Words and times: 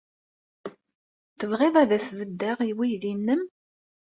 Tebɣiḍ 1.39 1.75
ad 1.81 1.91
as-beddeɣ 1.97 2.57
i 2.69 2.71
weydi-nnem? 2.77 3.43